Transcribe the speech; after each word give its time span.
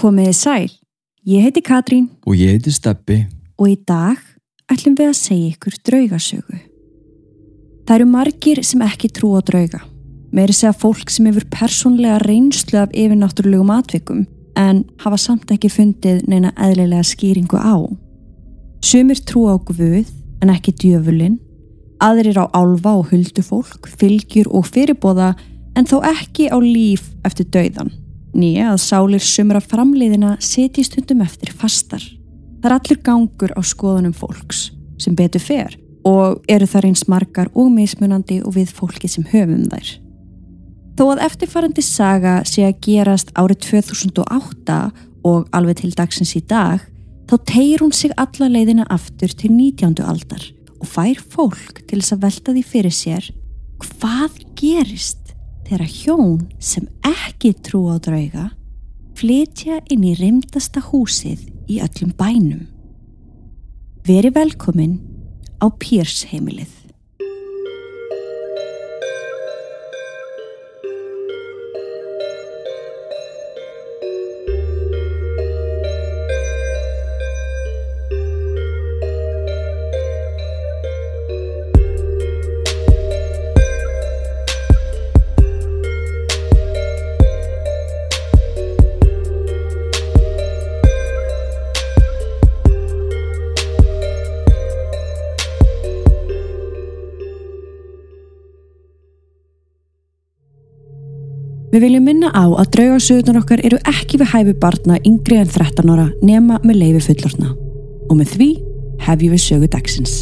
Komiði 0.00 0.32
sæl, 0.32 0.70
ég 1.28 1.44
heiti 1.44 1.60
Katrín 1.60 2.06
Og 2.24 2.32
ég 2.32 2.54
heiti 2.54 2.72
Steppi. 2.72 3.26
og 3.60 3.68
í 3.68 3.76
dag 3.84 4.16
ætlum 4.72 4.94
við 4.96 5.10
að 5.10 5.18
segja 5.18 5.50
ykkur 5.52 5.76
draugasögu. 5.84 6.60
Það 7.84 7.94
eru 7.98 8.06
margir 8.08 8.62
sem 8.64 8.80
ekki 8.80 9.10
trú 9.12 9.34
á 9.36 9.44
drauga. 9.44 9.82
Meiri 10.32 10.56
segja 10.56 10.72
fólk 10.72 11.10
sem 11.12 11.26
hefur 11.28 11.44
persónlega 11.52 12.16
reynslu 12.24 12.80
af 12.80 12.96
yfirnáttúrulegum 12.96 13.74
atvikum 13.76 14.26
en 14.56 14.84
hafa 15.04 15.18
samt 15.18 15.52
ekki 15.52 15.68
fundið 15.68 16.24
neina 16.26 16.54
eðlilega 16.56 17.04
skýringu 17.04 17.60
á. 17.60 17.76
Sumir 18.80 19.20
trú 19.20 19.52
á 19.52 19.60
guð 19.60 20.08
en 20.40 20.48
ekki 20.48 20.72
djöfulinn, 20.80 21.40
aðrir 22.00 22.40
á 22.40 22.48
álfa 22.56 22.96
og 22.96 23.10
huldufólk, 23.12 23.84
fylgjur 23.84 24.48
og 24.48 24.64
fyrirbóða 24.64 25.34
en 25.76 25.84
þó 25.84 26.00
ekki 26.00 26.48
á 26.48 26.56
líf 26.56 27.10
eftir 27.22 27.52
dauðan. 27.52 27.92
Nýja 28.36 28.70
að 28.72 28.82
sálir 28.84 29.22
sumra 29.24 29.60
framleiðina 29.62 30.36
setji 30.42 30.84
stundum 30.86 31.22
eftir 31.24 31.52
fastar. 31.56 32.02
Það 32.60 32.68
er 32.68 32.76
allur 32.76 33.00
gangur 33.06 33.54
á 33.56 33.60
skoðunum 33.64 34.14
fólks 34.14 34.68
sem 35.00 35.16
betur 35.16 35.42
fer 35.42 35.74
og 36.06 36.44
eru 36.48 36.68
þar 36.68 36.90
eins 36.90 37.06
margar 37.08 37.50
og 37.54 37.72
mismunandi 37.74 38.40
og 38.44 38.54
við 38.56 38.72
fólki 38.76 39.08
sem 39.10 39.26
höfum 39.32 39.66
þær. 39.72 39.90
Þó 40.96 41.04
að 41.14 41.24
eftirfarandi 41.26 41.84
saga 41.84 42.34
sé 42.48 42.64
að 42.68 42.80
gerast 42.84 43.32
árið 43.34 43.64
2008 43.66 44.78
og 45.26 45.48
alveg 45.56 45.80
til 45.80 45.92
dagsins 45.96 46.34
í 46.36 46.42
dag, 46.44 46.80
þá 47.28 47.36
tegir 47.48 47.84
hún 47.84 47.92
sig 47.96 48.12
alla 48.20 48.48
leiðina 48.52 48.86
aftur 48.92 49.32
til 49.32 49.52
19. 49.56 50.00
aldar 50.04 50.44
og 50.80 50.88
fær 50.88 51.20
fólk 51.32 51.82
til 51.86 52.00
þess 52.00 52.16
að 52.16 52.24
velta 52.26 52.56
því 52.56 52.64
fyrir 52.68 52.96
sér 52.96 53.30
hvað 53.80 54.40
gerist 54.58 55.19
þegar 55.70 55.86
hjón 55.86 56.40
sem 56.58 56.88
ekki 57.06 57.52
trú 57.62 57.84
á 57.94 58.02
drauga 58.02 58.48
flytja 59.14 59.78
inn 59.86 60.02
í 60.02 60.16
reymdasta 60.18 60.82
húsið 60.82 61.44
í 61.70 61.78
öllum 61.84 62.10
bænum. 62.18 62.64
Veri 64.02 64.32
velkomin 64.34 64.98
á 65.62 65.70
Pírs 65.70 66.24
Við 101.70 101.84
viljum 101.84 102.02
minna 102.02 102.32
á 102.34 102.50
að 102.50 102.72
draugasögurnar 102.74 103.44
okkar 103.44 103.60
eru 103.62 103.78
ekki 103.86 104.18
við 104.18 104.32
hæfi 104.32 104.54
barna 104.58 104.96
yngri 105.06 105.36
en 105.38 105.50
13 105.54 105.92
ára 105.92 106.08
nema 106.18 106.58
með 106.66 106.80
leifi 106.80 107.02
fullorna. 107.04 107.52
Og 108.10 108.16
með 108.18 108.32
því 108.34 108.48
hefjum 109.06 109.34
við 109.36 109.42
sögu 109.44 109.68
dagsins. 109.70 110.14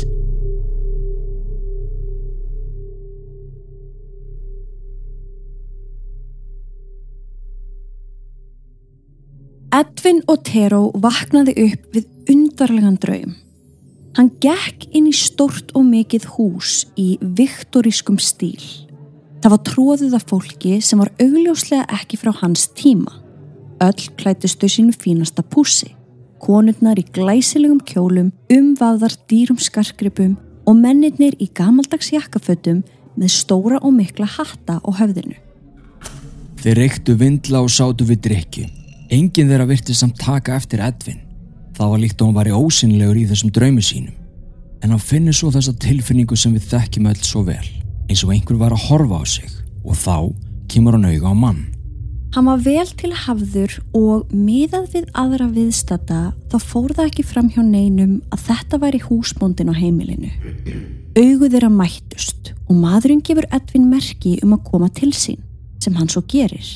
Edvin 9.79 10.21
Otero 10.29 10.91
vaknaði 11.01 11.55
upp 11.65 11.97
við 11.97 12.35
undarlegan 12.35 13.01
draum. 13.01 13.33
Hann 14.21 14.29
gekk 14.45 14.85
inn 14.93 15.09
í 15.09 15.17
stort 15.17 15.73
og 15.73 15.89
mikið 15.89 16.29
hús 16.35 16.83
í 17.01 17.15
viktorískum 17.23 18.21
stíl. 18.21 18.88
Það 19.49 19.55
var 19.55 19.61
tróðið 19.65 20.15
af 20.19 20.25
fólki 20.29 20.71
sem 20.85 21.01
var 21.01 21.09
augljóslega 21.25 21.87
ekki 21.97 22.19
frá 22.21 22.35
hans 22.43 22.67
tíma. 22.77 23.15
Öll 23.81 24.11
klætustu 24.21 24.69
sínu 24.69 24.93
fínasta 24.93 25.41
púsi. 25.41 25.95
Konurnar 26.37 27.01
í 27.01 27.05
glæsilegum 27.17 27.79
kjólum, 27.81 28.29
umvaðar 28.53 29.17
dýrum 29.33 29.57
skarkripum 29.57 30.35
og 30.69 30.77
mennirnir 30.77 31.33
í 31.41 31.49
gamaldags 31.49 32.13
jakkafötum 32.13 32.83
með 33.17 33.33
stóra 33.39 33.81
og 33.81 33.97
mikla 33.97 34.29
hatta 34.35 34.83
á 34.85 34.89
höfðinu. 35.01 35.41
Þeir 36.61 36.83
reyktu 36.83 37.17
vindla 37.17 37.65
og 37.65 37.73
sátu 37.73 38.05
við 38.05 38.21
drikki. 38.29 38.69
Engin 39.09 39.49
þeirra 39.49 39.71
virti 39.73 39.97
samt 39.97 40.21
taka 40.21 40.61
eftir 40.61 40.85
Edvin. 40.85 41.25
Það 41.73 41.97
var 41.97 42.05
líkt 42.05 42.21
og 42.21 42.29
hann 42.29 42.41
var 42.43 42.53
í 42.53 42.59
ósynlegur 42.61 43.25
í 43.25 43.25
þessum 43.33 43.57
draumi 43.57 43.81
sínum. 43.81 44.13
En 44.85 44.93
hann 44.93 45.01
finnur 45.01 45.33
svo 45.33 45.49
þessa 45.57 45.73
tilfinningu 45.73 46.37
sem 46.37 46.53
við 46.53 46.69
þekkjum 46.77 47.15
öll 47.17 47.23
svo 47.25 47.49
vel. 47.49 47.78
Eins 48.09 48.25
og 48.25 48.33
einhver 48.33 48.57
var 48.57 48.73
að 48.73 48.87
horfa 48.89 49.21
á 49.21 49.25
sig. 49.29 49.49
Og 49.85 49.97
þá 49.97 50.33
kemur 50.73 50.97
hann 50.97 51.09
auga 51.09 51.33
á 51.33 51.37
mann. 51.37 51.67
Hann 52.35 52.45
var 52.49 52.61
vel 52.61 52.89
til 53.01 53.11
hafður 53.17 53.73
og 53.97 54.33
miðað 54.33 54.91
við 54.93 55.07
aðra 55.17 55.47
viðstata 55.53 56.19
þá 56.53 56.57
fór 56.61 56.93
það 56.97 57.09
ekki 57.09 57.25
fram 57.25 57.49
hjá 57.53 57.63
neinum 57.65 58.19
að 58.33 58.43
þetta 58.51 58.81
væri 58.83 59.01
húsbóndin 59.01 59.73
á 59.73 59.75
heimilinu. 59.77 60.29
Augu 61.17 61.49
þeirra 61.49 61.71
mættust 61.73 62.53
og 62.69 62.77
maðurinn 62.77 63.25
gefur 63.25 63.49
Edvin 63.53 63.89
merki 63.89 64.37
um 64.45 64.53
að 64.57 64.67
koma 64.69 64.91
til 64.93 65.11
sín 65.17 65.41
sem 65.81 65.97
hann 65.97 66.13
svo 66.13 66.21
gerir. 66.29 66.69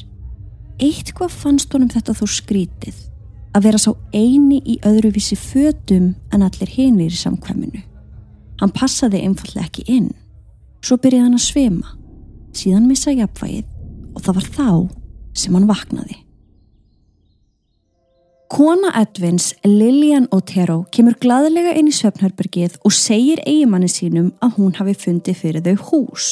Eitt 0.80 1.12
hvað 1.16 1.36
fannst 1.36 1.72
honum 1.76 1.92
þetta 1.92 2.16
þó 2.16 2.24
skrítið 2.32 2.96
að 3.52 3.68
vera 3.68 3.80
sá 3.80 3.92
eini 4.16 4.62
í 4.64 4.78
öðruvísi 4.88 5.36
fötum 5.36 6.14
en 6.32 6.44
allir 6.46 6.72
hinir 6.72 7.12
í 7.12 7.20
samkvæminu. 7.20 7.84
Hann 8.62 8.72
passaði 8.72 9.20
einfallega 9.26 9.68
ekki 9.68 9.84
inn. 9.90 10.12
Svo 10.82 10.98
byrjaði 10.98 11.28
hann 11.28 11.38
að 11.38 11.46
svima, 11.46 11.94
síðan 12.56 12.88
missa 12.90 13.14
jafnvægið 13.14 13.68
og 14.12 14.24
það 14.24 14.38
var 14.38 14.50
þá 14.56 14.68
sem 15.38 15.56
hann 15.56 15.70
vaknaði. 15.70 16.18
Kona 18.52 18.90
Edvins, 19.00 19.54
Lilian 19.64 20.26
Otero, 20.36 20.82
kemur 20.92 21.14
glaðilega 21.22 21.72
inn 21.78 21.88
í 21.88 21.94
svefnherbergið 21.96 22.74
og 22.84 22.92
segir 22.92 23.40
eigimanni 23.48 23.88
sínum 23.88 24.28
að 24.44 24.58
hún 24.58 24.74
hafi 24.76 24.92
fundið 25.06 25.38
fyrir 25.40 25.64
þau 25.64 25.86
hús. 25.88 26.26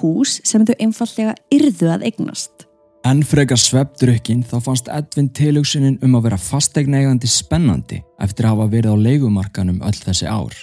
Hús 0.00 0.40
sem 0.42 0.64
þau 0.66 0.74
einfallega 0.80 1.36
yrðu 1.54 1.92
að 1.94 2.08
eignast. 2.10 2.66
En 3.06 3.22
frekar 3.22 3.60
svefdrukkin 3.60 4.42
þá 4.48 4.56
fannst 4.64 4.90
Edvin 4.90 5.30
tilhugsunin 5.36 6.00
um 6.02 6.18
að 6.18 6.30
vera 6.30 6.40
fasteigneigandi 6.40 7.30
spennandi 7.30 8.02
eftir 8.18 8.48
að 8.48 8.56
hafa 8.56 8.70
verið 8.74 8.96
á 8.96 9.04
leigumarkanum 9.06 9.82
öll 9.84 9.98
þessi 10.00 10.26
ár. 10.26 10.56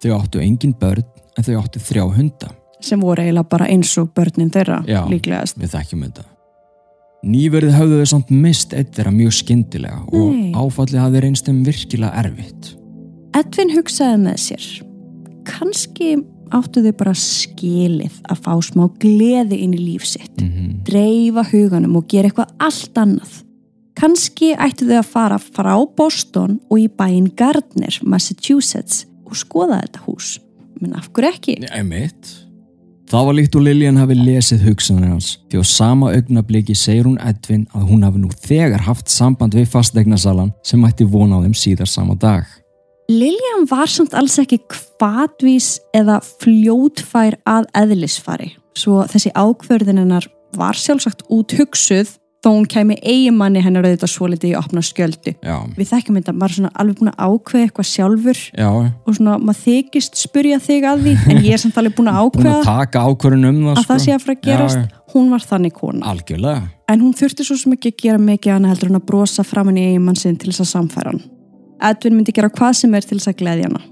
Þau 0.00 0.16
áttu 0.16 0.40
engin 0.40 0.74
börn 0.80 1.04
en 1.36 1.46
þau 1.46 1.60
áttu 1.60 1.82
þrjá 1.82 2.06
hunda. 2.16 2.50
Sem 2.80 3.00
voru 3.04 3.20
eiginlega 3.22 3.48
bara 3.52 3.68
eins 3.68 3.92
og 4.00 4.12
börnin 4.16 4.52
þeirra, 4.52 4.80
Já. 4.88 5.02
líklegast. 5.10 5.58
Við 5.60 5.74
þekkjum 5.74 6.04
þetta. 6.06 6.24
Nýverið 7.20 7.74
höfðu 7.76 7.98
þau 8.00 8.10
samt 8.14 8.30
mist 8.32 8.72
eitt 8.72 8.94
þeirra 8.96 9.12
mjög 9.12 9.34
skyndilega 9.36 9.98
og 10.08 10.30
Nei. 10.32 10.52
áfallið 10.56 11.02
hafði 11.02 11.24
reynst 11.26 11.48
þeim 11.50 11.58
virkilega 11.66 12.22
erfitt. 12.22 12.70
Edvin 13.36 13.74
hugsaði 13.76 14.22
með 14.22 14.38
sér. 14.40 14.68
Kanski 15.44 16.14
áttu 16.50 16.80
þau 16.82 16.94
bara 16.96 17.12
skilið 17.14 18.16
að 18.24 18.40
fá 18.46 18.54
smá 18.64 18.86
gleði 19.02 19.60
inn 19.66 19.76
í 19.76 19.82
líf 19.84 20.08
sitt. 20.08 20.40
Mm 20.40 20.80
dreifa 20.90 21.44
huganum 21.52 21.98
og 22.00 22.08
gera 22.08 22.30
eitthvað 22.30 22.54
allt 22.58 22.98
annað. 22.98 23.36
Kanski 24.00 24.54
ættu 24.56 24.88
þau 24.88 24.96
að 25.02 25.10
fara 25.12 25.38
frá 25.38 25.74
Boston 25.96 26.58
og 26.70 26.80
í 26.80 26.88
bæinn 26.88 27.28
Gardner, 27.36 28.00
Massachusetts 28.02 29.04
og 29.30 29.38
skoða 29.38 29.80
þetta 29.84 30.04
hús. 30.06 30.36
Men 30.80 30.94
af 30.98 31.10
hverju 31.14 31.32
ekki? 31.34 31.56
Einmitt. 31.70 32.36
Það 33.10 33.24
var 33.26 33.34
líkt 33.34 33.56
og 33.58 33.64
Lillian 33.66 33.98
hafi 33.98 34.14
lesið 34.14 34.68
hugsanir 34.68 35.10
hans 35.10 35.32
því 35.50 35.58
á 35.58 35.64
sama 35.66 36.12
augnabliki 36.14 36.76
segir 36.78 37.08
hún 37.08 37.18
Edvin 37.26 37.64
að 37.74 37.88
hún 37.88 38.04
hafi 38.06 38.20
nú 38.22 38.30
þegar 38.44 38.84
haft 38.86 39.10
samband 39.10 39.56
við 39.58 39.66
fastegnasalan 39.72 40.52
sem 40.62 40.84
ætti 40.86 41.08
vona 41.10 41.40
á 41.40 41.42
þeim 41.42 41.56
síðar 41.58 41.90
sama 41.90 42.14
dag. 42.14 42.46
Liljan 43.10 43.66
var 43.66 43.90
samt 43.90 44.14
alls 44.14 44.38
ekki 44.38 44.60
kvatvís 44.70 45.80
eða 45.96 46.20
fljótfær 46.22 47.40
að 47.50 47.66
eðlisfari. 47.80 48.52
Svo 48.78 49.02
þessi 49.10 49.34
ákverðinennar 49.34 50.30
var 50.54 50.78
sjálfsagt 50.78 51.26
út 51.34 51.50
hugsuð 51.58 52.14
þó 52.40 52.48
hún 52.54 52.66
kæmi 52.72 52.94
eigimanni 53.04 53.60
hennar 53.60 53.84
auðvitað 53.84 54.10
svo 54.14 54.28
litið 54.32 54.52
í 54.52 54.56
opna 54.56 54.80
skjöldu. 54.84 55.34
Já, 55.44 55.56
Við 55.76 55.90
þekkjum 55.90 56.16
þetta, 56.20 56.32
maður 56.32 56.50
er 56.50 56.56
svona 56.56 56.70
alveg 56.80 57.00
búin 57.00 57.10
að 57.12 57.24
ákveða 57.26 57.64
eitthvað 57.66 57.88
sjálfur. 57.90 58.38
Já, 58.56 58.68
og 58.70 59.16
svona 59.18 59.34
maður 59.44 59.58
þykist 59.66 60.16
spurja 60.22 60.60
þig 60.64 60.86
að 60.88 61.02
því 61.04 61.12
en 61.34 61.42
ég 61.44 61.52
er 61.56 61.60
samt 61.60 61.80
alveg 61.82 61.96
búin 61.98 62.08
að 62.08 62.20
búin 62.22 62.48
ákveða 62.48 62.54
að 62.56 62.70
taka 62.70 63.02
ákvörðun 63.10 63.48
um 63.50 63.58
það 63.66 63.82
að 63.82 63.90
það 63.90 64.00
sé 64.06 64.14
að 64.14 64.24
fara 64.24 64.36
að 64.38 64.46
gerast. 64.48 64.80
Já, 64.80 65.02
hún 65.12 65.28
var 65.34 65.44
þannig 65.50 65.74
kona. 65.76 66.06
Algjörlega. 66.14 66.62
en 66.90 67.00
hún 67.04 67.12
þurfti 67.20 67.44
svo 67.46 67.56
sem 67.60 67.74
ekki 67.76 67.92
að 67.92 68.00
gera 68.06 68.22
mikið 68.24 68.54
annað 68.56 68.72
heldur 68.74 68.90
en 68.94 69.00
að 69.00 69.04
brosa 69.10 69.44
framann 69.44 69.76
í 69.78 69.84
eiginmann 69.90 70.16
sinn 70.18 70.38
til 70.40 70.48
þess 70.52 70.64
að 70.64 70.70
samfæra 70.72 71.12
hann. 71.12 71.20
Edvin 71.90 72.16
myndi 72.16 72.32
gera 72.36 72.48
hvað 72.52 72.72
sem 72.80 72.94
er 72.96 73.04
til 73.04 73.18
þess 73.20 73.30
að 73.34 73.38
gleðja 73.42 73.68
hana. 73.68 73.82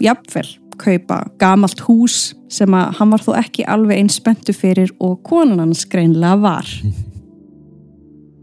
Jafnvel 0.00 0.46
kaupa 0.78 1.16
gamalt 1.42 1.80
hús 1.88 2.18
sem 2.54 2.74
að 2.78 2.92
hann 3.00 3.10
var 3.10 3.22
þó 3.24 3.32
ekki 3.40 3.64
alveg 3.66 3.98
eins 3.98 4.16
spenntu 4.20 4.54
fyrir 4.54 4.92
og 5.02 5.16
konan 5.26 5.58
hans 5.64 5.82
greinlega 5.90 6.38
var 6.38 6.68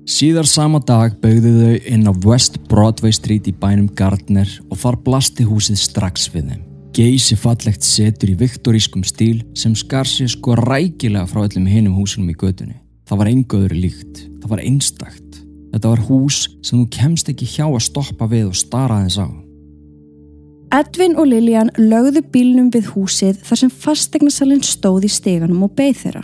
Síðar 0.06 0.46
sama 0.46 0.78
dag 0.86 1.16
baugðu 1.18 1.52
þau 1.58 1.86
inn 1.90 2.06
á 2.06 2.14
West 2.28 2.60
Broadway 2.70 3.10
Street 3.16 3.48
í 3.50 3.54
bænum 3.58 3.88
Gardner 3.98 4.50
og 4.70 4.78
þar 4.78 5.00
blasti 5.02 5.46
húsið 5.48 5.80
strax 5.82 6.28
við 6.30 6.52
þeim. 6.52 6.60
Geysi 6.94 7.34
fallegt 7.34 7.82
setur 7.82 8.30
í 8.30 8.36
viktorískum 8.38 9.02
stíl 9.02 9.40
sem 9.58 9.74
skar 9.74 10.06
sér 10.06 10.30
sko 10.30 10.54
rækilega 10.60 11.26
frá 11.26 11.42
öllum 11.48 11.66
hinum 11.66 11.96
húsunum 11.98 12.30
í 12.30 12.36
gödunni. 12.38 12.78
Það 13.10 13.22
var 13.24 13.32
engaður 13.32 13.74
líkt, 13.74 14.22
það 14.44 14.54
var 14.54 14.62
einstakt. 14.68 15.42
Þetta 15.74 15.96
var 15.96 16.06
hús 16.06 16.38
sem 16.62 16.78
þú 16.78 16.86
kemst 17.00 17.34
ekki 17.34 17.50
hjá 17.56 17.66
að 17.66 17.82
stoppa 17.88 18.30
við 18.30 18.52
og 18.52 18.62
stara 18.62 19.02
aðeins 19.02 19.18
á. 19.18 19.28
Edvin 20.76 21.18
og 21.18 21.32
Lilian 21.34 21.74
lögðu 21.82 22.22
bílnum 22.30 22.70
við 22.70 22.94
húsið 22.94 23.42
þar 23.42 23.64
sem 23.64 23.74
fastegnasalinn 23.74 24.62
stóð 24.62 25.10
í 25.10 25.12
steganum 25.18 25.66
og 25.66 25.74
beð 25.74 25.98
þeirra. 26.04 26.24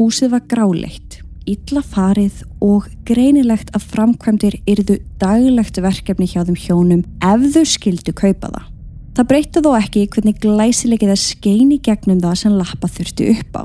Húsið 0.00 0.32
var 0.32 0.48
gráleitt, 0.48 1.20
illa 1.50 1.82
farið 1.82 2.42
og 2.64 2.88
greinilegt 3.08 3.70
að 3.76 3.86
framkvæmdir 3.92 4.58
yrðu 4.68 4.98
daglegt 5.20 5.80
verkefni 5.82 6.28
hjá 6.30 6.42
þeim 6.46 6.58
hjónum 6.60 7.04
ef 7.24 7.46
þau 7.54 7.64
skildu 7.70 8.14
kaupa 8.16 8.50
það. 8.50 8.64
Það 9.16 9.28
breytta 9.30 9.62
þó 9.64 9.70
ekki 9.78 10.02
hvernig 10.12 10.40
glæsilegið 10.42 11.12
að 11.14 11.22
skeini 11.22 11.78
gegnum 11.80 12.20
það 12.20 12.34
sem 12.42 12.56
lappa 12.58 12.90
þurfti 12.92 13.28
upp 13.32 13.60
á. 13.60 13.64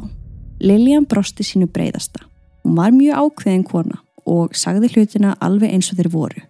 Lilian 0.61 1.07
brosti 1.09 1.43
sínu 1.43 1.67
breyðasta. 1.73 2.23
Hún 2.63 2.77
var 2.77 2.93
mjög 2.95 3.25
ákveðin 3.25 3.65
kona 3.67 3.99
og 4.29 4.53
sagði 4.55 4.93
hlutina 4.93 5.33
alveg 5.41 5.73
eins 5.73 5.89
og 5.91 5.99
þeir 5.99 6.11
voru. 6.13 6.45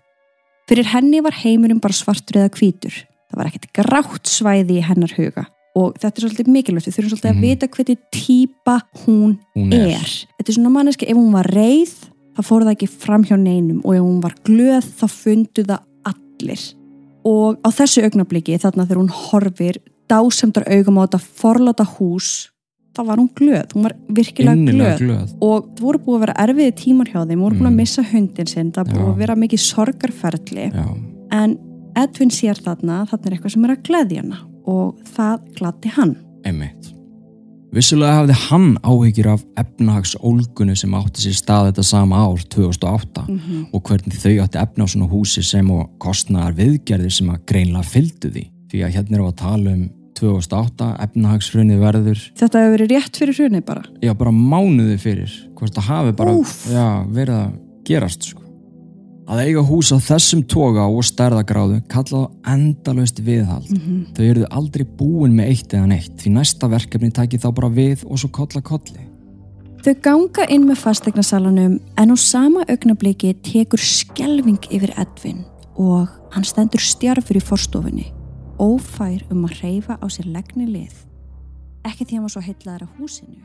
Fyrir 0.70 0.92
henni 0.92 1.24
var 1.24 1.40
heimurinn 1.40 1.82
bara 1.82 1.96
svartur 1.96 2.44
eða 2.44 2.54
hvítur. 2.60 2.94
Það 3.32 3.40
var 3.40 3.50
ekkert 3.50 3.74
grátt 3.80 4.30
svæði 4.30 4.78
í 4.82 4.86
hennar 4.86 5.16
huga 5.16 5.48
og 5.76 5.96
þetta 6.00 6.18
er 6.18 6.26
svolítið 6.26 6.52
mikilvægt, 6.52 6.88
við 6.88 6.96
þurfum 6.98 7.12
svolítið 7.12 7.32
mm 7.32 7.38
-hmm. 7.38 7.44
að 7.44 7.50
vita 7.50 7.68
hvernig 7.76 8.00
típa 8.12 8.76
hún, 9.06 9.38
hún 9.56 9.74
er. 9.74 10.02
er. 10.02 10.12
Þetta 10.38 10.50
er 10.50 10.58
svona 10.58 10.74
manneski, 10.76 11.08
ef 11.08 11.18
hún 11.18 11.32
var 11.32 11.48
reið 11.48 11.94
þá 12.36 12.44
fór 12.48 12.66
það 12.66 12.76
ekki 12.76 12.90
fram 12.92 13.24
hjá 13.28 13.38
neinum 13.40 13.82
og 13.84 13.96
ef 13.96 14.04
hún 14.06 14.22
var 14.24 14.36
glöð 14.48 14.86
þá 15.00 15.06
fundu 15.12 15.66
það 15.68 15.82
allir 16.12 16.64
og 17.28 17.60
á 17.62 17.70
þessu 17.70 18.06
augnabliki 18.08 18.58
þarna 18.62 18.88
þegar 18.88 19.02
hún 19.02 19.14
horfir 19.14 19.82
dásemdar 20.12 20.66
augum 20.68 21.00
á 21.00 21.06
þetta 21.06 21.22
forláta 21.42 21.86
hús 21.98 22.50
þá 22.92 23.02
var 23.08 23.22
hún 23.22 23.30
glöð, 23.36 23.76
hún 23.76 23.86
var 23.88 23.96
virkilega 24.12 24.72
glöð. 24.72 25.04
glöð 25.04 25.34
og 25.40 25.68
það 25.76 25.84
voru 25.86 26.04
búið 26.06 26.18
að 26.18 26.24
vera 26.26 26.38
erfiði 26.46 26.78
tímar 26.82 27.12
hjá 27.12 27.20
þeim, 27.24 27.44
voru 27.44 27.56
búið 27.56 27.62
mm. 27.62 27.72
að 27.72 27.82
missa 27.82 28.06
hundin 28.12 28.52
sinn 28.52 28.72
það 28.76 28.94
búið 28.94 29.04
Já. 29.04 29.12
að 29.12 29.22
vera 29.24 29.42
mikið 29.44 29.66
sorgarferðli 29.68 30.70
en 31.32 31.58
Edvin 32.00 32.32
sér 32.32 32.60
þarna 32.60 33.04
þarna 33.12 33.28
er 33.28 33.36
eitthvað 33.36 33.56
sem 33.56 33.68
er 33.68 33.76
að 33.76 33.86
gleðja 33.88 34.24
hana 34.24 34.42
og 34.70 34.98
það 35.16 35.46
glatti 35.58 35.94
hann. 35.96 36.18
Einmitt. 36.46 36.92
Vissulega 37.72 38.18
hafði 38.20 38.36
hann 38.50 38.72
áhyggjur 38.84 39.30
af 39.32 39.44
efnahagsólgunu 39.62 40.74
sem 40.76 40.96
átti 40.98 41.24
sér 41.24 41.38
stað 41.38 41.70
þetta 41.70 41.86
sama 41.88 42.20
ár 42.20 42.42
2008 42.52 43.24
mm 43.28 43.38
-hmm. 43.38 43.62
og 43.72 43.84
hvernig 43.88 44.18
þau 44.20 44.44
átti 44.44 44.60
efna 44.60 44.84
á 44.84 44.88
svona 44.92 45.08
húsi 45.08 45.44
sem 45.44 45.72
og 45.72 45.90
kostnaðar 45.98 46.58
viðgerðir 46.58 47.14
sem 47.16 47.30
að 47.30 47.46
greinlega 47.46 47.84
fylgdu 47.84 48.30
því. 48.30 48.46
Því 48.72 48.84
að 48.84 48.94
hérna 48.96 49.16
erum 49.16 49.26
við 49.26 49.32
að 49.32 49.44
tala 49.44 49.72
um 49.72 49.90
2008, 50.22 50.90
efnahagshrunni 51.06 51.80
verður. 51.80 52.20
Þetta 52.38 52.60
hefur 52.60 52.76
verið 52.76 52.94
rétt 52.94 53.18
fyrir 53.18 53.38
hrunni 53.40 53.62
bara? 53.62 53.84
Já, 54.04 54.14
bara 54.14 54.32
mánuði 54.32 54.98
fyrir. 55.02 55.32
Hvort 55.56 55.74
það 55.78 55.90
hafi 55.90 56.14
bara 56.20 56.36
já, 56.70 56.88
verið 57.08 57.36
að 57.40 57.52
gerast 57.88 58.24
sko. 58.24 58.41
Að 59.30 59.44
eiga 59.46 59.62
hús 59.66 59.92
á 59.94 59.98
þessum 60.02 60.42
toga 60.50 60.88
og 60.90 61.06
stærðagráðu 61.06 61.82
kallaðu 61.92 62.32
endalust 62.48 63.22
viðhald. 63.22 63.70
Mm 63.70 63.82
-hmm. 63.82 64.02
Þau 64.18 64.24
eruðu 64.26 64.48
aldrei 64.50 64.86
búin 64.86 65.36
með 65.38 65.50
eitt 65.54 65.74
eða 65.74 65.88
neitt 65.88 66.16
því 66.18 66.34
næsta 66.38 66.68
verkefni 66.68 67.12
taki 67.12 67.38
þá 67.38 67.52
bara 67.54 67.70
við 67.70 68.06
og 68.06 68.20
svo 68.20 68.30
kolla 68.30 68.62
kolli. 68.62 69.08
Þau 69.82 69.96
ganga 70.02 70.46
inn 70.50 70.66
með 70.68 70.78
fastegnasalanum 70.78 71.80
en 71.98 72.12
á 72.14 72.18
sama 72.18 72.66
augnabliki 72.70 73.34
tekur 73.42 73.80
skelving 73.80 74.62
yfir 74.70 74.94
Edvin 74.98 75.46
og 75.76 76.10
hann 76.32 76.44
stendur 76.44 76.82
stjarfur 76.82 77.38
í 77.38 77.42
forstofunni 77.42 78.12
ófær 78.62 79.24
um 79.34 79.46
að 79.48 79.58
reyfa 79.64 79.98
á 79.98 80.06
sér 80.06 80.30
legni 80.30 80.68
lið. 80.70 80.94
Ekki 81.88 82.06
því 82.06 82.12
að 82.12 82.16
hann 82.18 82.28
var 82.28 82.34
svo 82.36 82.44
heitlaður 82.46 82.86
á 82.86 82.94
húsinu. 83.00 83.42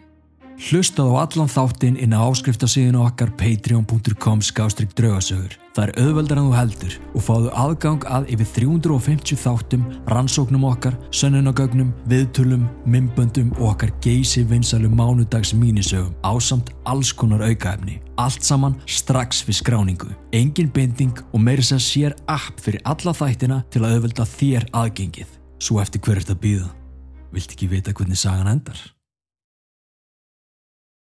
Hlustað 0.56 1.11
á 1.12 1.14
allan 1.20 1.50
þáttinn 1.53 1.99
inn 2.00 2.14
á 2.17 2.25
áskriftasíðinu 2.25 3.03
okkar 3.05 3.29
patreon.com 3.37 4.41
skástrygg 4.41 4.94
draugasögur. 4.97 5.53
Það 5.76 5.82
er 5.85 5.93
auðveldar 6.00 6.41
en 6.41 6.47
þú 6.47 6.55
heldur 6.56 6.94
og 7.12 7.25
fáðu 7.26 7.50
aðgang 7.61 8.06
að 8.08 8.31
yfir 8.32 8.49
350 8.55 9.41
þáttum, 9.43 9.85
rannsóknum 10.08 10.64
okkar, 10.70 10.97
sönnunagögnum, 11.12 11.93
viðtölum, 12.08 12.64
mymböndum 12.88 13.53
og 13.58 13.75
okkar 13.75 13.93
geysi 14.00 14.47
vinsalum 14.49 14.97
mánudags 14.97 15.53
mínisögum 15.53 16.17
á 16.25 16.32
samt 16.41 16.73
alls 16.88 17.12
konar 17.12 17.44
aukaefni. 17.44 18.00
Allt 18.17 18.41
saman 18.41 18.81
strax 18.88 19.44
við 19.44 19.61
skráningu. 19.61 20.11
Engin 20.32 20.73
binding 20.73 21.20
og 21.35 21.41
meiri 21.44 21.69
sem 21.69 21.82
sér 21.82 22.17
app 22.32 22.64
fyrir 22.64 22.81
alla 22.88 23.12
þættina 23.12 23.61
til 23.69 23.85
að 23.85 23.99
auðvelda 23.99 24.31
þér 24.32 24.70
aðgengið. 24.73 25.29
Svo 25.61 25.85
eftir 25.85 26.00
hver 26.00 26.17
er 26.17 26.25
þetta 26.25 26.41
býða? 26.41 26.75
Vilt 27.37 27.53
ekki 27.53 27.69
vita 27.69 27.93
hvernig 27.93 28.17
sagan 28.17 28.49
endar? 28.56 28.95